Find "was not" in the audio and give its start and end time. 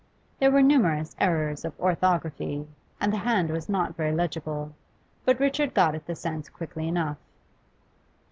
3.51-3.95